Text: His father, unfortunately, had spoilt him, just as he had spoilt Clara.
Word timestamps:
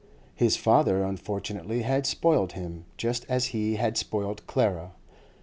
His 0.33 0.57
father, 0.57 1.03
unfortunately, 1.03 1.83
had 1.83 2.07
spoilt 2.07 2.53
him, 2.53 2.85
just 2.97 3.23
as 3.29 3.49
he 3.53 3.75
had 3.75 3.97
spoilt 3.97 4.41
Clara. 4.47 4.93